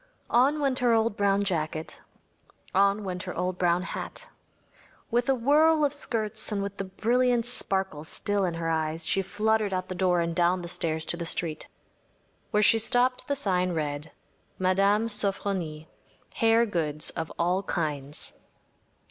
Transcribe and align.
On 0.31 0.59
went 0.59 0.79
her 0.79 0.93
old 0.93 1.15
brown 1.15 1.43
jacket; 1.43 1.99
on 2.73 3.03
went 3.03 3.21
her 3.21 3.37
old 3.37 3.59
brown 3.59 3.83
hat. 3.83 4.25
With 5.11 5.29
a 5.29 5.35
whirl 5.35 5.85
of 5.85 5.93
skirts 5.93 6.51
and 6.51 6.63
with 6.63 6.77
the 6.77 6.85
brilliant 6.85 7.45
sparkle 7.45 8.03
still 8.03 8.43
in 8.43 8.55
her 8.55 8.67
eyes, 8.67 9.05
she 9.07 9.21
fluttered 9.21 9.75
out 9.75 9.89
the 9.89 9.93
door 9.93 10.19
and 10.19 10.35
down 10.35 10.63
the 10.63 10.67
stairs 10.67 11.05
to 11.05 11.17
the 11.17 11.25
street. 11.27 11.67
Where 12.49 12.63
she 12.63 12.79
stopped 12.79 13.27
the 13.27 13.35
sign 13.35 13.73
read: 13.73 14.11
“Mme. 14.57 15.05
Sofronie. 15.07 15.85
Hair 16.33 16.65
Goods 16.65 17.11
of 17.11 17.31
All 17.37 17.61
Kinds. 17.61 18.39